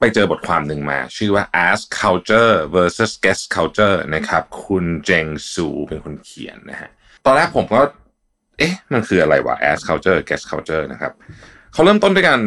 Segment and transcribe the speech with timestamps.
[0.00, 6.90] ไปเจอบทความหนึ่งมา ชื่อว่า ask culture versus guest culture นะครับ คุณเจงซูเป็นคนเขียนนะฮะ
[7.26, 7.80] ตอนแรกผมก็
[8.58, 11.12] เอ๊ะ มันคืออะไรวะ ask culture guest culture นะครับ
[11.72, 12.40] เขาเริ่มต้นด้วยการ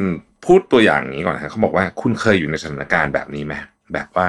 [0.46, 3.54] พูดตัวอย่างนี้ก่อนนะเขาบอกว่าคุณเคยอยู่ในสถานการณ์แบบนี้ไหม
[3.94, 4.28] แบบว่า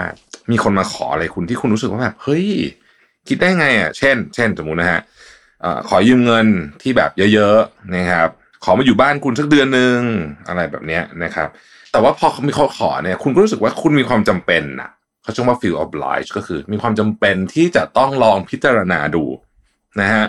[0.51, 2.47] มีคนมาขออะไรคุณที่คุณรู้สึกว่าแบบเฮ้ย
[3.29, 5.01] คิดได้ไงอะเช่น เช่นสมมุตินะฮะ
[5.89, 6.47] ขอยืมเงิน
[6.83, 8.31] ที่แบบเยอะๆนะครับ
[8.65, 9.99] ขอมาอยู่บ้านคุณสักเดือนหนึ่ง
[10.49, 11.49] อะไรแบบเนี้ยนะครับ
[11.93, 14.91] แต่ว่าพอมีเขาขอเนี่ย คุณก็รู้สึกว่าคุณมีความจำเป็นนะ
[15.23, 19.25] เขาชื่อว่า feel obliged ก็คือ มีความจำเป็นที่จะต้องลองพิจารณาดู
[20.01, 20.25] นะฮะ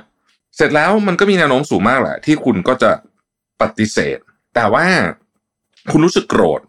[0.55, 2.91] เสร็จแล้วมันก็มีแนวโน้มสูงมากแหละ ที่คุณก็จะ
[3.61, 4.17] ปฏิเสธ
[4.55, 4.85] แต่ว่า
[5.91, 6.61] คุณรู้สึกโกรธ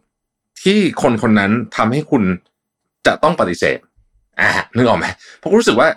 [0.62, 2.22] ที่คนคนนั้นทำให้คุณ
[3.06, 3.78] จะต้องปฏิเสธ
[4.40, 5.06] อ่านึกออกไหม
[5.38, 5.88] เพราะรู้สึกว่า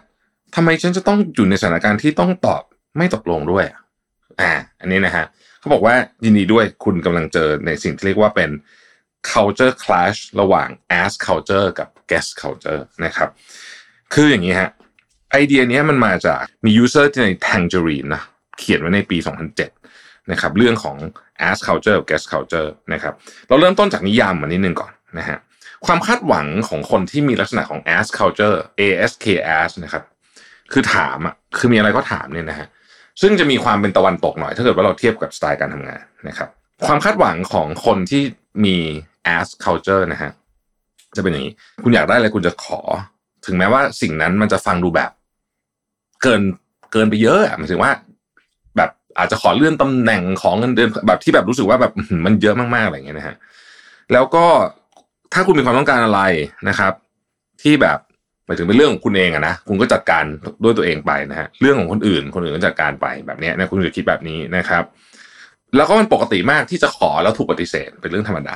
[0.56, 2.62] ทำไมฉันจะต้องอยู่ในสถานการณ์ที่ต้องตอบ
[2.98, 3.66] ไม่ตกลงด้วย
[4.42, 8.50] อ่าอันนี้นะฮะเขาบอกว่ายินดีด้วยคุณกำลังเจอในสิ่งที่เรียกว่าเป็น
[9.32, 10.70] culture clash ระหว่าง
[11.02, 13.30] ask culture กับ guest culture นะครับ
[14.14, 14.72] คืออย่างนี้ฮะ
[15.32, 18.24] ไอเดียนี้มันมาจากมี user ที่ใน Tangerine นะ
[18.60, 19.18] เขียนไว้ในปี
[19.74, 20.98] 2007 นะครับ เรื่องของ
[21.50, 23.14] ask culture กับ guest culture นะครับ
[23.48, 25.38] เราเริ่มต้นจากนิยามมันนิดนึงก่อนนะฮะ
[25.86, 29.16] ความคาดหวังของคนที่มีลักษณะของ ask culture ask
[29.60, 30.04] ask นะครับ
[30.72, 32.68] คือถามอะคือมีอะไรก็ถามเนี่ยนะฮะ
[33.22, 36.50] ซึ่งจะมีความเป็นตะวันตกหน่อย ถ้าเกิดว่าเราเทียบกับสไตล์การทำงานนะครับ
[36.86, 38.22] ความคาดหวังของคนที่
[38.66, 38.76] มี
[39.36, 40.32] as culture นะฮะ
[41.16, 42.80] จะเป็นอย่างนี้ คุณอยากได้อะไรคุณจะขอ
[43.46, 45.12] ถึงแม้ว่าสิ่งนั้นมันจะฟังดูแบบ
[46.22, 46.42] เกิน
[46.92, 47.92] เกินไปเยอะอะหมายถึงว่า
[48.78, 51.94] แบบอาจจะขอเลื่อนตำแหน่งของเงินเดือนแบบที่แบบรู้สึกว่าแบบ
[52.26, 53.36] มันเยอะมากๆอะไรอย่างเงี้ยนะฮะ
[54.14, 54.46] แล้วก็
[55.34, 56.22] ถ้าคุณมีความต้องการอะไร
[56.70, 56.94] นะครับ
[57.62, 58.00] ที่แบบ
[58.48, 60.24] หมายถึงเป็นเรื่องของคุณเองอะนะคุณก็จัดการ
[60.64, 64.84] ด้วยตัวเองไปนะฮะเรื่องของคนอื่น คนอื่นก็จัดการไปแบบนี้นะคุณจะคิดแบบนี้นะครับ
[65.76, 68.56] แล้วก็มันปกติมากที่จะขอแล้วถูกปฏิเสธเป็นเรื่องธรรมดา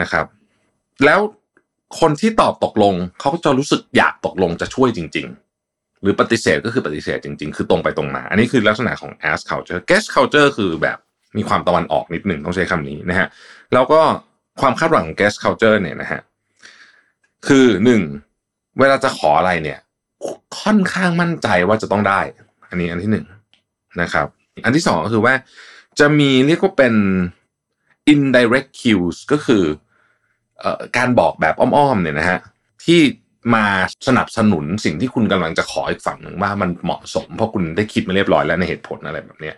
[0.00, 0.24] นะครับ
[1.04, 1.20] แล้ว
[2.00, 5.26] คนที่ตอบตกลงเขาก็จะรู้สึกอยากตกลงจะช่วยจริง
[5.64, 10.98] ๆ หรือปฏิเสธก็คือปฏิเสธจริง ๆ คือตรงไปตรงมา อันนี้คือลักษณะของ ask culture guest culture คือแบบ
[11.36, 13.28] มีความตะวันออกนิดหนึ่งต้องใช้คำนี้นะฮะ
[13.74, 14.00] แล้วก็
[14.60, 16.20] ความคาดหวังของ guest culture เนี่ยนะฮะ
[17.48, 18.00] คือหนึ่ง
[18.78, 19.78] เวลาจะขออะไรเนี่ย
[20.60, 22.20] ค่อนข้างมั่นใจว่าจะต้องได้
[22.68, 23.26] อันนี้อันที่หนึ่ง
[24.02, 24.26] นะครับ
[24.64, 25.34] อันที่สองก็คือว่า
[25.98, 26.94] จะมีเรียกว่าเป็น
[28.12, 29.64] indirect cues ก็คือ
[30.62, 30.64] อ
[30.96, 32.38] การบอกแบบอ้อมๆเนี่ยนะฮะ
[32.84, 33.00] ที่
[33.54, 33.66] มา
[34.08, 39.56] สนับสนุนสิ่งที่คุณกำลังจะขออีกฝั่งหนึ่งว่ามันเหมาะสม เพราะคุณได้คิดมาเรียบร้อยแล้วในเหตุผลอะไรแบบเนี้ย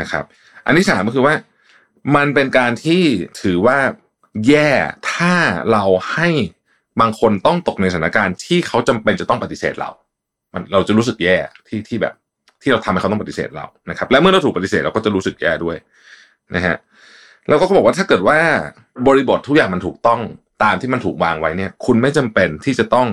[0.00, 0.24] นะครับ
[0.66, 1.34] อันที่สามก็คือว่า
[2.16, 3.02] มันเป็นการที่
[3.42, 3.78] ถือว่า
[4.48, 4.70] แย่
[5.12, 5.34] ถ้า
[5.72, 6.28] เราให้
[7.00, 9.90] บางคนต้องตกในสถานการณ์ที่เขาจำเป็นจะต้องปฏิเสธเรา
[10.52, 11.36] มันเราจะรู้สึกแย่
[11.68, 12.14] ที่ที่แบบ
[12.62, 15.76] ที่เราทำให้เขาต้องปฏิเสธเรานะครับ และเมื่อเราถูกปฏิเสธเราก็จะรู้สึกแย่ด้วย
[16.54, 16.76] นะฮะ
[17.48, 18.38] แล้วก็เขาบอกว่าถ้าเกิดว่า
[19.06, 20.20] บริบททุกอย่างมันถูกต้อง
[20.62, 23.08] ตามที่มันถูกวางไว้เนี่ย คุณไม่จำเป็นที่จะต้อง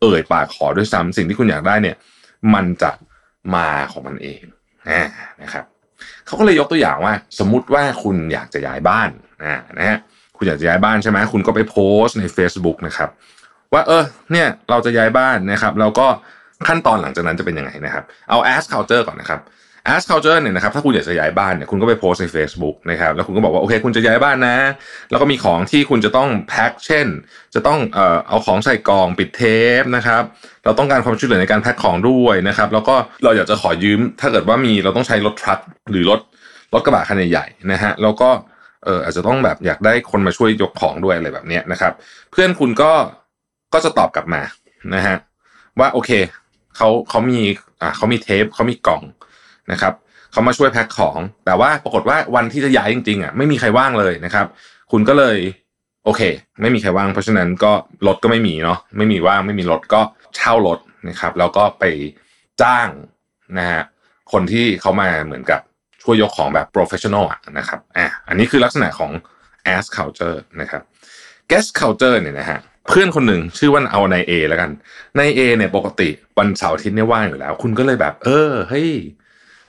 [0.00, 1.96] เอ่ยปากขอด้วยซ้ำสิ่งที่คุณอยากได้เนี่ย
[2.54, 2.90] มันจะ
[3.54, 4.42] มาของมันเอง
[5.42, 5.64] นะครับ
[6.26, 9.10] เขาก็เลยยกตัวอย่างว่า สมมุติว่าคุณอยากจะย้ายบ้าน
[9.78, 9.98] นะฮะ
[10.38, 13.08] คุณอยากจะย้ายบ้านใช่ไหมคุณก็ไปโพสต์ใน Facebook นะครับ
[13.72, 16.06] ว่าเออเนี่ยเราจะย้ายบ้านนะครับแล้วก็
[16.68, 19.40] ขั้นตอนหลังจากนั้นจะเป็นยังไงนะครับเอา ask culture ก่อนนะครับ
[19.92, 24.56] ask culture เนี่ยนะครับถ้าคุณอยากจะย้ายบ้านเนี่ยคุณก็ไปโพสต์ใน Facebook นะครับแล้วคุณก็บอกว่าโอเคคุณจะย้ายบ้านนะ
[25.10, 27.06] แล้วก็มีของที่คุณจะต้องแพ็คเช่น
[27.54, 29.42] จะต้องเอ่อเอาของใส่กล่องปิดเท
[29.80, 30.22] ปนะครับ
[30.64, 32.94] เราต้องการความช่วยเหลือในการแพ็คของด้วยนะครับแล้วก็
[33.24, 35.58] เราอยากจะขอยืมถ้าเกิดว่ามีเราต้องใช้รถทรัค
[35.90, 36.20] หรือรถ
[36.74, 38.30] รถกระบะคันใหญ่ๆนะฮะแล้วก็
[38.84, 41.92] เอออาจจะต้องแบบอยากได้คนมาช่วยยกของด้วยอะไรแบบเนี้ยนะครับ
[42.30, 42.92] เพื่อนคุณก็
[43.74, 44.42] ก็จะตอบกลับมา
[44.94, 45.16] นะฮะ
[45.80, 46.10] ว่าโอเค
[46.76, 47.40] เขาเขามี
[47.80, 49.02] อ่าเขามีเทปเขามีกล่อง
[49.72, 49.92] นะครับ
[50.32, 54.46] เขามาช่วยแพ็คของ แต่ว่าปรากฏว่าวันที่จะย้ายจริงๆอะไม่มีใครว่างเลยนะครับ
[54.92, 55.38] คุณก็เลย
[56.04, 56.20] โอเค
[56.60, 57.72] ไม่มีใครว่าง เพราะฉะนั้นก็
[58.06, 60.00] รถก็ไม่มีเนาะไม่มีว่างไม่มีรถก็
[60.36, 60.78] เช่ารถ
[61.08, 61.84] นะครับ แล้วก็ไป
[62.62, 62.88] จ้าง
[63.58, 63.82] นะฮะ
[64.32, 65.60] คนที่เขามาเหมือนกับ
[66.08, 69.12] ช่วยยกของแบบ professional อะนะครับอะอันนี้คือลักษณะของ
[69.74, 70.82] as culture นะครับ
[71.50, 72.58] guest culture เนี่ยนะฮะ
[72.88, 74.70] เพื่อนคนหนึ่งชื่อว่าเอานายเอแล้วกัน
[75.18, 76.08] นายเอเนี่ยปกติ
[76.38, 78.90] วันเสาร์อาทิตย์เนี่ยว่างอยู่แล้ว คุณก็เลยแบบ เออเฮ้ย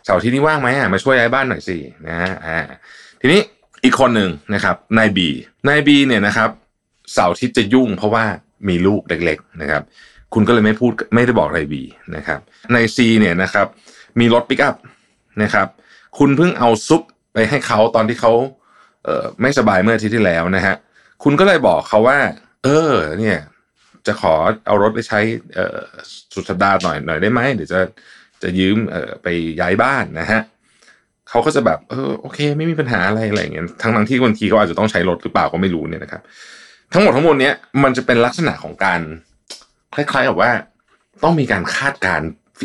[0.06, 1.78] เสาร์อาทิตย์นี้ว่างไหมอะมาช่วยย้ายบ้านหน่อยสิ
[2.08, 2.60] นะฮะอ่า
[3.22, 3.42] ทีนี้
[3.84, 5.28] อีกคนหนึ่งนะครับนายบี
[5.68, 6.50] นายบีเนี่ยนะครับ
[7.14, 8.24] เสาร์อาทิตย์จะยุ่งเพราะว่า
[8.68, 9.84] มีลูกเล็กๆนะครับ
[10.34, 11.84] คุณก็เลยไม่พูดไม่ได้บอกอะไรบี
[12.16, 12.40] นะครับ
[12.74, 13.68] ใน C เนี่ยนะครับ
[14.20, 14.76] มีรถปิกอัพ
[15.44, 15.68] นะครับ
[16.18, 17.02] คุณเพิ่งเอาซุป
[17.34, 18.34] ไปให้เขาตอนที่เขา
[19.06, 20.76] เออไม่สบายเมื่ออาทิตย์ที่แล้วนะฮะ
[21.24, 22.18] คุณก็เลยบอกเขาว่า
[22.64, 23.40] เออ เนี่ย
[24.08, 24.34] จะขอ
[24.68, 25.20] เอารถไปใช้
[25.56, 25.78] เออ
[26.34, 27.80] สุดสัปดาห์หน่อยหน่อยได้ไหมเดี๋ยวจะ
[28.44, 29.28] จะยืมเออไป
[29.60, 30.42] ย้ายบ้านนะฮะ
[31.30, 36.22] เขาก็จะแบบเออโอเค ไม่มีปัญหาอะไรอะไรอย่างเงี้ยทั้งทั้งที่บางทีเขาอาจจะต้องใช้รถหรือเปล่าก็ไม่รู้เนี่ยนะครับ
[36.94, 37.54] ทั้งหมดทั้งมวลเนี้ย
[37.84, 39.02] มันจะเป็นลักษณะของการ
[39.96, 40.52] คล้ายๆกับว่า
[41.24, 42.22] ต้องมีการคาดการ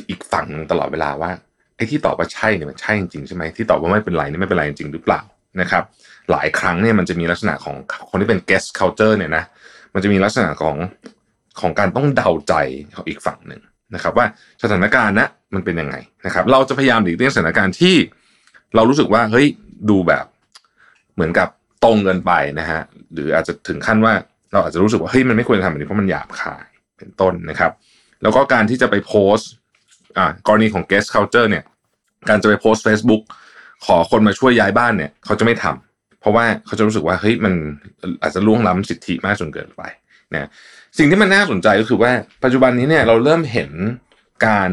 [0.08, 1.31] อีกฝั่งหนึ่งตลอดเวลาว่า
[1.76, 5.21] ไอ้ที่ตอบว่าใช่เนี่ยมันใช่จริงใช่ไหมที่ตอบว่าไม่เป็นไรนี่ไม่เป็นไรจริงหรือเปล่า
[5.61, 5.82] นะครับ
[6.31, 7.76] หลายครั้งเนี่ยมันจะมีลักษณะของ
[8.11, 9.44] คนที่เป็น guest culture เนี่ยนะ
[9.94, 10.76] มันจะมีลักษณะของ
[11.61, 12.55] ของการต้องเดาใจ
[12.97, 13.61] ของอีกฝั่งหนึ่ง
[13.94, 14.26] นะครับ ว่า
[14.62, 17.94] สถานการณ์นะมันเป็นยังไงนะครับ เราจะพยายามหลีกเลี่ยงสถานการณ์ที่
[18.75, 19.47] เรารู้สึกว่าเฮ้ย
[19.91, 20.25] ดูแบบ
[21.15, 21.49] เหมือนกับ
[21.85, 22.81] ตรงเกินไปนะฮะ
[23.12, 24.15] หรืออาจจะถึงขั้นว่า
[24.53, 26.67] เราอาจจะรู้สึกว่าเฮ้ยมันไม่ควรทำแบบนี้เพราะมันหยาบคาย
[26.99, 27.73] เป็นต้นนะครับ
[28.23, 29.50] แล้วก็การที่จะไปโพสต์
[30.19, 31.64] อ่ากรณีของ guest culture เนี่ย
[32.28, 33.22] การจะไปโพสต์ Facebook
[33.84, 37.55] ขอคนมาช่วยย้ายบ้านเนี่ย เขาจะไม่ทำเพราะว่าเขาจะรู้สึกว่าเฮ้ยมัน
[38.22, 39.82] อาจจะล่วงล้ำสิทธิมากจนเกินไป
[40.34, 40.49] นะ
[40.99, 42.12] สิ่งที่มันน่าสนใจก็คือว่า
[42.44, 43.70] ปัจจุบันนี้เนี่ยเราเริ่มเห็น
[44.46, 44.70] การ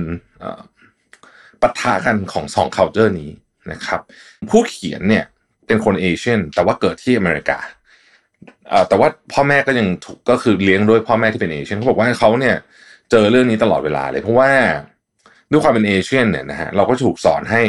[1.62, 3.32] ปะทะกันของสอง culture นี้
[3.72, 4.02] นะครับ
[4.50, 5.26] ผู้เขียนเนี่ย
[5.68, 7.60] เป็นคนเอเชียนแต่ว่าเกิดที่อเมริกา
[8.90, 12.56] แต่ว่าพ่อแม่ก็ยังถูกก็คือเลี้ยงด้วยพ่อแม่ที่เป็นเอเชียนเขาบอกว่าเขาเนี่ย
[13.12, 14.52] เจอเรื่องนี้ตลอดเวลาเลย เพราะว่า
[15.52, 17.62] ด้วยความเป็นเอเชียนเนี่ยนะฮะเราก็ถูกสอนให้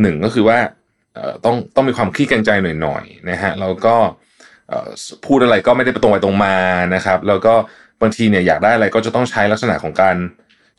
[0.00, 0.58] หนึ่งก็คือว่า
[1.44, 2.50] ต้องต้องมีความขี้เกรงใจ
[2.82, 3.94] หน่อยๆนะฮะแล้วก็
[5.26, 6.56] พูดอะไรก็ไม่ได้ตรงไปตรงมา
[6.94, 7.54] นะครับ แล้วก็
[8.00, 10.16] บางทีเนี่ยอยากได้อะไรก็จะต้องใช้ลักษณะของการ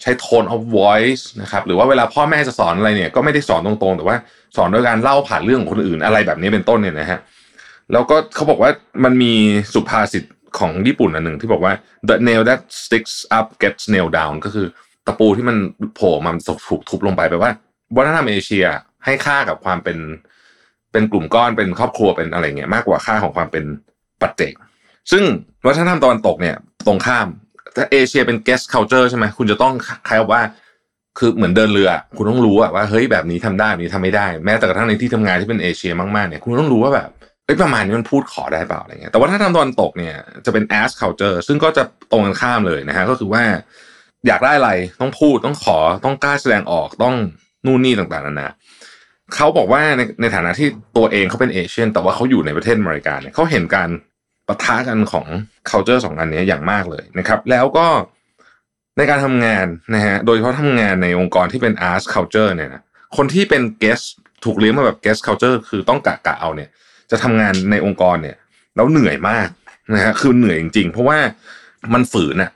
[0.01, 4.17] ใช้ tone of voice นะครับหรือว่าเวลาพ่อแม่จะสอนอะไรเนี่ยก็ไม่ได้สอนตรงๆ แต่ว่า
[4.55, 7.19] สอนโดยการเล่าผ่านเรื่องของคนอื่นอะไรแบบนี้เป็นต้นเนี่ยนะฮะ
[7.93, 8.71] แล้วก็เขาบอกว่า
[9.03, 9.33] มันมี
[9.73, 10.23] สุภาษิต
[10.59, 11.73] ของญี่ปุ่นอันหนึ่งที่บอกว่า
[12.07, 14.67] the nail that sticks up gets nailed down ก็คือ
[15.07, 15.57] ตะปูที่มัน
[15.95, 16.35] โผล่มัน
[16.67, 17.51] ถูกทุบลงไปแปลว่า
[17.97, 18.65] วัฒนธรรมเอเชีย
[19.05, 19.97] ให้ค่ากับความเป็น
[20.91, 23.63] เป็นกลุ่มก้อนเป็นครอบครัวเป็นอะไรเงี้ยมากกว่าค่าของความเป็น
[24.21, 24.53] ปัจเจก
[25.11, 25.23] ซึ่ง
[25.67, 26.55] วัฒนธรรมตะวันตกเนี่ย
[26.87, 27.27] ตรงข้าม
[27.75, 30.41] ถ้าเอเชียเป็น guest culture ใช่ไหมคุณจะต้องคล้ายว่า
[31.19, 37.09] คือเหมือนเดินเรือ คุณต้องรู้ว่าเฮ้ยแบบนี้ทำได้แบบนี้ทำไม่ได้ แม้แต่กระทั่งในที่ทำงานที่เป็นเอเชียมากๆเนี่ยคุณต้องรู้ว่าแบบ
[37.45, 40.15] เอ้ยประมาณนี้มันพูดขอได้เปล่าอะไรเงี้ยแต่ว่าถ้าทำตะวันตกเนี่ย
[40.45, 43.43] จะเป็น as culture ซึ่งก็จะตรงกันข้ามเลยนะฮะก็คือว่า
[44.27, 47.15] อยากได้อะไรต้องพูดต้องขอต้องกล้าแสดงออกต้อง
[47.65, 48.49] นู่นนี่ต่างๆนานา
[49.35, 50.67] เขาบอกว่าในในฐานะที่
[50.97, 53.89] ตัวเองเขาเป็นเอเชียน แต่ว่าเขาอยู่ในประเทศอเมริกาเนี่ยเขาเห็นการ
[54.47, 55.27] ปะทะกันของ
[55.69, 57.87] culture สองอันนี้อย่างมากเลยนะครับ แล้วก็
[58.97, 62.83] ในการทำงานนะฮะโดยเฉพาะทำงานในองค์กรที่เป็น art culture เนี่ยนะ
[63.17, 64.05] คนที่เป็น guest
[64.45, 66.69] ถูกเลี้ยงมาแบบ guest culture คือต้องกะกะเอาเนี่ย
[67.11, 68.37] จะทำงานในองค์กรเนี่ย
[68.75, 69.47] แล้วเหนื่อยมาก
[69.93, 71.17] นะฮะคือเหนื่อยจริงๆ เพราะว่า
[71.93, 72.51] มันฝืนอะ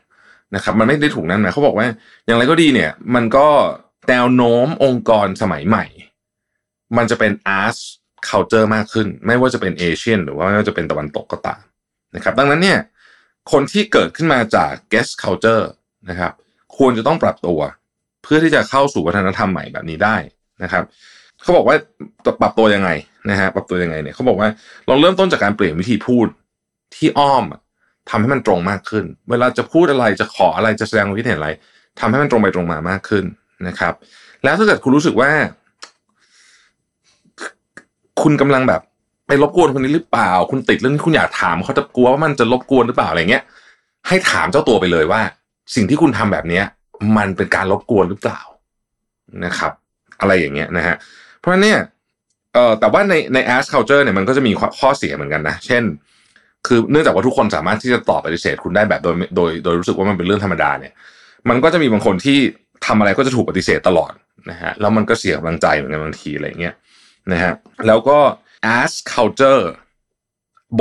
[0.56, 1.88] นะครับ มันไม่ได้ถูกนั่นหมายเขาบอกว่า
[2.25, 3.48] อย่างไรก็ดีเนี่ย มันก็
[4.10, 5.86] แนวโน้มองค์กรสมัยใหม่
[6.98, 7.78] มันจะเป็น art
[8.30, 11.62] culture มากขึ้น ไม่ว่าจะเป็นเอเชียนหรือว่าไม่ว่าจะเป็นตะวันตกก็ตาม
[12.16, 12.80] นะครับ ดังนั้นเนี่ย
[13.51, 15.66] คนที่เกิดขึ้นมาจาก guest culture
[16.10, 16.31] นะครับ
[16.78, 17.60] ควรจะต้องปรับตัว
[18.24, 20.16] เพื่อที่จะเข้าสู่วัฒนธรรมใหม่แบบนี้ได้
[20.63, 20.84] นะครับ
[21.42, 21.75] เขาบอกว่า
[22.42, 22.90] ปรับตัวยังไง
[23.30, 24.50] นะฮะปรับตัวยังไงเนี่ยเขาบอกว่า
[24.90, 26.28] ลองเริ่มต้นจากการเปลี่ยนวิธีพูด
[26.95, 27.44] ที่อ้อม
[28.10, 31.50] ทำให้มันตรงมากขึ้น เวลาจะพูดอะไรจะขออะไรจะแสดงความคิดเห็นอะไร
[32.00, 33.26] ทำให้มันตรงไปตรงมามากขึ้น
[33.68, 33.94] นะครับ
[34.44, 35.31] แล้วถ้าเกิดคุณรู้สึกว่า
[38.21, 38.81] คุณกำลังแบบ
[39.28, 43.44] ไปรบกวนคนนี้หรือเปล่า คุณติดเรื่องนี้คุณอยากถามเขาจะกลัวว่ามันจะรบกวนหรือเปล่าอะไรเงี้ย
[44.07, 45.21] ให้ถามเจ้าตัวไปเลยว่า
[45.76, 46.66] สิ่งที่คุณทำแบบเนี้ย
[47.18, 48.42] มันเป็นการรบกวนหรือเปล่า
[49.45, 49.71] นะครับ
[50.19, 50.95] อะไรอย่างเงี้ยนะฮะ
[51.38, 51.80] เพราะฉะนั้นเนี่ย
[52.54, 55.83] เอ่อแต่ว่าในใน ask culture เนี่ยมันก็จะมีข้อเสียเหมือนกันนะ เช่น
[56.68, 60.94] คือเนื่องจากว่าทุกคนสามารถที่จะตอบปฏิเสธคุณได้แบบโดยโดยโดยรู้สึกว่ามันเป็นเรื่องธรรมดาเนี่ย
[61.49, 62.37] มันก็จะมีบางคนที่
[62.85, 64.11] ทำอะไรก็จะถูกปฏิเสธตลอด
[64.49, 66.75] นะฮะแล้วมันก็เสียกำลังใจเหมือนกันบางทีอะไรเงี้ย
[67.31, 67.54] นะฮะ
[67.87, 68.18] แล้วก็
[68.78, 69.63] as culture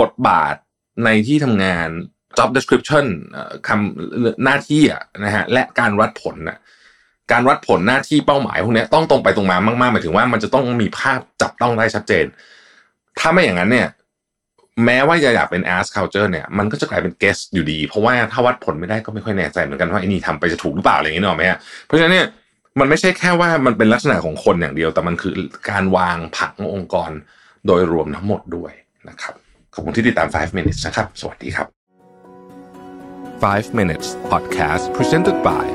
[0.00, 0.54] บทบาท
[1.04, 1.88] ในที่ทำงาน
[2.38, 3.06] job description
[3.68, 6.58] คำหน้าที่อะนะฮะและการวัดผลนะ
[7.32, 12.24] การวัดผลหน้าที่เป้าหมายพวกนี้ต้องตรงไปตรงมามากๆหมายถึงว่ามันจะต้องมีภาพจับต้องได้ชัดเจน
[13.18, 13.88] ถ้าไม่อย่างนั้นเนี่ย
[14.84, 22.26] แม้ว่าจะอยากเป็น as culture เนี่ยมันก็จะกลายเป็น guest อยู่ดี เพราะว่าถ้าวัดผลไม่ได้ก็ไม่ค่อยแน่ใจเหมือนกันว่าไอ้นี่ทำไปจะถูกหรือเปล่าอะไรอย่างนี้เนาะไหมฮะเพราะฉะนั้นเนี่ย
[22.80, 25.32] มันไม่ใช่แค่ว่ามันเป็นลักษณะของคนอย่างเดียว แต่มันคือ
[25.70, 27.10] การวางผังองค์กร
[27.66, 28.72] โดยรวมทั้งหมดด้วย
[29.08, 29.34] นะครับ
[29.74, 31.66] ขอบคุณที่ติดตาม 5 minutes นะครับ สวัสดีครับ
[33.42, 35.66] 5 minutes podcast presented by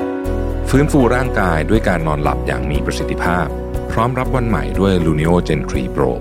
[0.70, 3.48] ฟื้นฟูร่างกายด้วยการนอนหลับอย่างมีประสิทธิภาพ
[3.92, 6.12] พร้อมรับวันใหม่ด้วย Luno Gen 3 Pro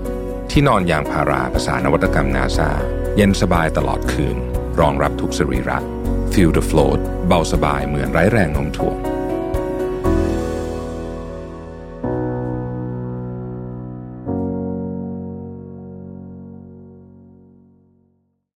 [0.55, 2.69] ที่นอนยางพาราภาษานวัตกรรมนาซา
[3.15, 4.37] เย็นสบายตลอดคืน
[4.79, 5.77] รองรับทุกสรีระ
[6.33, 9.12] Feel the float เบาสบายเหมือนไร้แรงโน้มถ่วง